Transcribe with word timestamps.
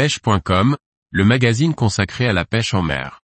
pêche.com, 0.00 0.78
le 1.10 1.24
magazine 1.26 1.74
consacré 1.74 2.26
à 2.26 2.32
la 2.32 2.46
pêche 2.46 2.72
en 2.72 2.80
mer. 2.80 3.20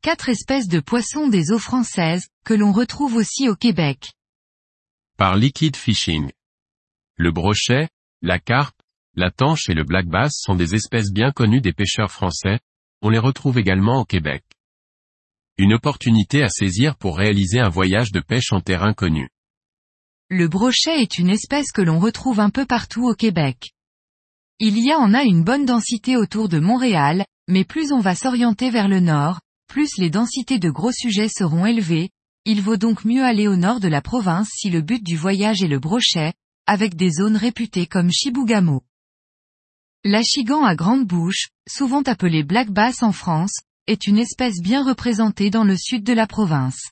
Quatre 0.00 0.30
espèces 0.30 0.68
de 0.68 0.80
poissons 0.80 1.28
des 1.28 1.52
eaux 1.52 1.58
françaises, 1.58 2.28
que 2.46 2.54
l'on 2.54 2.72
retrouve 2.72 3.16
aussi 3.16 3.50
au 3.50 3.54
Québec. 3.54 4.14
Par 5.18 5.36
Liquid 5.36 5.76
Fishing. 5.76 6.30
Le 7.16 7.32
brochet, 7.32 7.90
la 8.22 8.38
carpe, 8.38 8.80
la 9.14 9.30
tanche 9.30 9.68
et 9.68 9.74
le 9.74 9.84
black 9.84 10.06
bass 10.06 10.32
sont 10.40 10.54
des 10.54 10.74
espèces 10.74 11.12
bien 11.12 11.32
connues 11.32 11.60
des 11.60 11.74
pêcheurs 11.74 12.10
français, 12.10 12.60
on 13.02 13.08
les 13.08 13.18
retrouve 13.18 13.58
également 13.58 14.00
au 14.00 14.04
Québec. 14.04 14.44
Une 15.58 15.72
opportunité 15.72 16.42
à 16.42 16.48
saisir 16.48 16.96
pour 16.96 17.16
réaliser 17.16 17.60
un 17.60 17.68
voyage 17.68 18.12
de 18.12 18.20
pêche 18.20 18.52
en 18.52 18.60
terrain 18.60 18.92
connu. 18.92 19.28
Le 20.28 20.48
brochet 20.48 21.02
est 21.02 21.18
une 21.18 21.30
espèce 21.30 21.72
que 21.72 21.82
l'on 21.82 21.98
retrouve 21.98 22.40
un 22.40 22.50
peu 22.50 22.66
partout 22.66 23.08
au 23.08 23.14
Québec. 23.14 23.72
Il 24.58 24.78
y 24.78 24.94
en 24.94 25.14
a 25.14 25.22
une 25.22 25.42
bonne 25.42 25.64
densité 25.64 26.16
autour 26.16 26.48
de 26.48 26.58
Montréal, 26.58 27.24
mais 27.48 27.64
plus 27.64 27.92
on 27.92 28.00
va 28.00 28.14
s'orienter 28.14 28.70
vers 28.70 28.88
le 28.88 29.00
nord, 29.00 29.40
plus 29.66 29.96
les 29.98 30.10
densités 30.10 30.58
de 30.58 30.70
gros 30.70 30.92
sujets 30.92 31.28
seront 31.28 31.66
élevées, 31.66 32.10
il 32.44 32.62
vaut 32.62 32.76
donc 32.76 33.04
mieux 33.04 33.24
aller 33.24 33.48
au 33.48 33.56
nord 33.56 33.80
de 33.80 33.88
la 33.88 34.02
province 34.02 34.48
si 34.52 34.70
le 34.70 34.82
but 34.82 35.02
du 35.02 35.16
voyage 35.16 35.62
est 35.62 35.68
le 35.68 35.78
brochet, 35.78 36.32
avec 36.66 36.94
des 36.94 37.10
zones 37.10 37.36
réputées 37.36 37.86
comme 37.86 38.10
Chibougamau. 38.10 38.82
L'achigan 40.04 40.64
à 40.64 40.74
grande 40.74 41.06
bouche, 41.06 41.48
souvent 41.68 42.00
appelé 42.00 42.42
black 42.42 42.70
bass 42.70 43.02
en 43.02 43.12
France, 43.12 43.60
est 43.86 44.06
une 44.06 44.16
espèce 44.16 44.62
bien 44.62 44.82
représentée 44.82 45.50
dans 45.50 45.64
le 45.64 45.76
sud 45.76 46.04
de 46.04 46.14
la 46.14 46.26
province. 46.26 46.88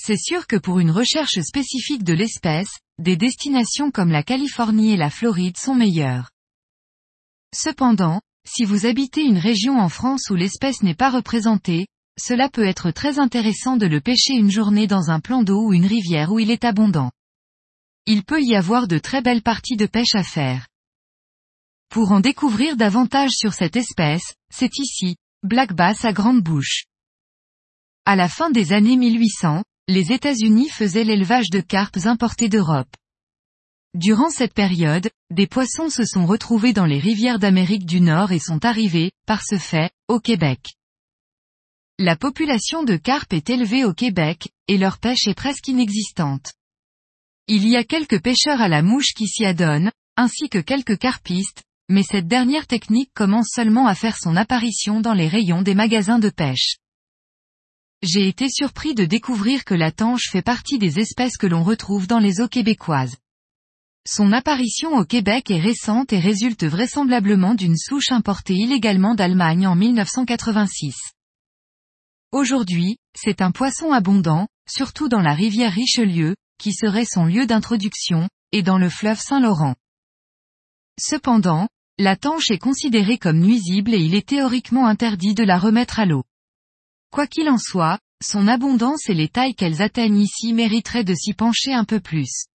C'est 0.00 0.16
sûr 0.16 0.46
que 0.46 0.56
pour 0.56 0.78
une 0.78 0.90
recherche 0.90 1.38
spécifique 1.40 2.04
de 2.04 2.14
l'espèce, 2.14 2.70
des 2.98 3.18
destinations 3.18 3.90
comme 3.90 4.10
la 4.10 4.22
Californie 4.22 4.92
et 4.92 4.96
la 4.96 5.10
Floride 5.10 5.58
sont 5.58 5.74
meilleures. 5.74 6.30
Cependant, 7.54 8.22
si 8.48 8.64
vous 8.64 8.86
habitez 8.86 9.22
une 9.22 9.38
région 9.38 9.78
en 9.78 9.90
France 9.90 10.30
où 10.30 10.36
l'espèce 10.36 10.82
n'est 10.82 10.94
pas 10.94 11.10
représentée, 11.10 11.86
cela 12.18 12.48
peut 12.48 12.66
être 12.66 12.92
très 12.92 13.18
intéressant 13.18 13.76
de 13.76 13.86
le 13.86 14.00
pêcher 14.00 14.32
une 14.32 14.50
journée 14.50 14.86
dans 14.86 15.10
un 15.10 15.20
plan 15.20 15.42
d'eau 15.42 15.66
ou 15.66 15.74
une 15.74 15.84
rivière 15.84 16.32
où 16.32 16.38
il 16.38 16.50
est 16.50 16.64
abondant. 16.64 17.10
Il 18.06 18.24
peut 18.24 18.42
y 18.42 18.54
avoir 18.54 18.88
de 18.88 18.96
très 18.96 19.20
belles 19.20 19.42
parties 19.42 19.76
de 19.76 19.84
pêche 19.84 20.14
à 20.14 20.22
faire. 20.22 20.66
Pour 21.88 22.12
en 22.12 22.20
découvrir 22.20 22.76
davantage 22.76 23.30
sur 23.32 23.54
cette 23.54 23.76
espèce, 23.76 24.34
c'est 24.50 24.78
ici, 24.78 25.16
Black 25.42 25.72
Bass 25.72 26.04
à 26.04 26.12
grande 26.12 26.42
bouche. 26.42 26.84
À 28.04 28.16
la 28.16 28.28
fin 28.28 28.50
des 28.50 28.72
années 28.72 28.96
1800, 28.96 29.62
les 29.88 30.12
États-Unis 30.12 30.68
faisaient 30.68 31.04
l'élevage 31.04 31.50
de 31.50 31.60
carpes 31.60 31.98
importées 32.04 32.48
d'Europe. 32.48 32.94
Durant 33.94 34.30
cette 34.30 34.52
période, 34.52 35.08
des 35.30 35.46
poissons 35.46 35.88
se 35.88 36.04
sont 36.04 36.26
retrouvés 36.26 36.72
dans 36.72 36.84
les 36.84 36.98
rivières 36.98 37.38
d'Amérique 37.38 37.86
du 37.86 38.00
Nord 38.00 38.30
et 38.30 38.38
sont 38.38 38.64
arrivés, 38.64 39.12
par 39.26 39.42
ce 39.42 39.56
fait, 39.56 39.90
au 40.08 40.20
Québec. 40.20 40.74
La 41.98 42.14
population 42.14 42.82
de 42.82 42.96
carpes 42.96 43.32
est 43.32 43.48
élevée 43.48 43.84
au 43.84 43.94
Québec, 43.94 44.50
et 44.68 44.76
leur 44.76 44.98
pêche 44.98 45.26
est 45.26 45.34
presque 45.34 45.68
inexistante. 45.68 46.52
Il 47.48 47.66
y 47.66 47.76
a 47.76 47.84
quelques 47.84 48.20
pêcheurs 48.20 48.60
à 48.60 48.68
la 48.68 48.82
mouche 48.82 49.14
qui 49.16 49.26
s'y 49.28 49.46
adonnent, 49.46 49.90
ainsi 50.16 50.50
que 50.50 50.58
quelques 50.58 50.98
carpistes, 50.98 51.62
mais 51.88 52.02
cette 52.02 52.26
dernière 52.26 52.66
technique 52.66 53.12
commence 53.14 53.50
seulement 53.52 53.86
à 53.86 53.94
faire 53.94 54.16
son 54.16 54.36
apparition 54.36 55.00
dans 55.00 55.14
les 55.14 55.28
rayons 55.28 55.62
des 55.62 55.74
magasins 55.74 56.18
de 56.18 56.30
pêche. 56.30 56.76
J'ai 58.02 58.28
été 58.28 58.48
surpris 58.48 58.94
de 58.94 59.04
découvrir 59.04 59.64
que 59.64 59.74
la 59.74 59.90
tanche 59.90 60.28
fait 60.30 60.42
partie 60.42 60.78
des 60.78 60.98
espèces 60.98 61.36
que 61.36 61.46
l'on 61.46 61.62
retrouve 61.62 62.06
dans 62.06 62.18
les 62.18 62.40
eaux 62.40 62.48
québécoises. 62.48 63.16
Son 64.06 64.32
apparition 64.32 64.96
au 64.96 65.04
Québec 65.04 65.50
est 65.50 65.60
récente 65.60 66.12
et 66.12 66.20
résulte 66.20 66.64
vraisemblablement 66.64 67.54
d'une 67.54 67.76
souche 67.76 68.12
importée 68.12 68.54
illégalement 68.54 69.14
d'Allemagne 69.14 69.66
en 69.66 69.74
1986. 69.74 70.94
Aujourd'hui, 72.30 72.98
c'est 73.16 73.40
un 73.40 73.50
poisson 73.50 73.92
abondant, 73.92 74.46
surtout 74.68 75.08
dans 75.08 75.22
la 75.22 75.34
rivière 75.34 75.72
Richelieu, 75.72 76.36
qui 76.58 76.72
serait 76.72 77.04
son 77.04 77.24
lieu 77.24 77.46
d'introduction, 77.46 78.28
et 78.52 78.62
dans 78.62 78.78
le 78.78 78.90
fleuve 78.90 79.18
Saint-Laurent. 79.18 79.74
Cependant, 81.00 81.68
la 81.98 82.16
tanche 82.16 82.50
est 82.50 82.58
considérée 82.58 83.18
comme 83.18 83.40
nuisible 83.40 83.94
et 83.94 83.98
il 83.98 84.14
est 84.14 84.28
théoriquement 84.28 84.86
interdit 84.86 85.34
de 85.34 85.44
la 85.44 85.58
remettre 85.58 85.98
à 85.98 86.06
l'eau. 86.06 86.24
Quoi 87.10 87.26
qu'il 87.26 87.48
en 87.48 87.58
soit, 87.58 87.98
son 88.22 88.48
abondance 88.48 89.08
et 89.08 89.14
les 89.14 89.28
tailles 89.28 89.54
qu'elles 89.54 89.82
atteignent 89.82 90.20
ici 90.20 90.52
mériteraient 90.52 91.04
de 91.04 91.14
s'y 91.14 91.32
pencher 91.32 91.72
un 91.72 91.84
peu 91.84 92.00
plus. 92.00 92.46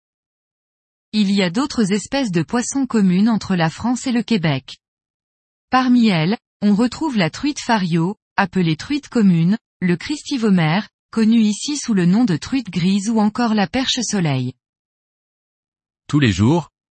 Il 1.13 1.31
y 1.31 1.41
a 1.41 1.49
d'autres 1.49 1.91
espèces 1.91 2.31
de 2.31 2.43
poissons 2.43 2.85
communes 2.85 3.29
entre 3.29 3.55
la 3.55 3.69
France 3.69 4.07
et 4.07 4.11
le 4.11 4.23
Québec. 4.23 4.77
Parmi 5.69 6.07
elles, 6.07 6.37
on 6.61 6.75
retrouve 6.75 7.17
la 7.17 7.29
truite 7.29 7.59
fario, 7.59 8.15
appelée 8.37 8.75
truite 8.75 9.09
commune, 9.09 9.57
le 9.81 9.97
christivomère, 9.97 10.89
connu 11.11 11.41
ici 11.41 11.77
sous 11.77 11.93
le 11.93 12.05
nom 12.05 12.23
de 12.25 12.37
truite 12.37 12.69
grise 12.69 13.09
ou 13.09 13.19
encore 13.19 13.55
la 13.55 13.67
perche 13.67 13.99
soleil. 14.01 14.53
Tous 16.07 16.19
les 16.19 16.31
jours, 16.31 16.70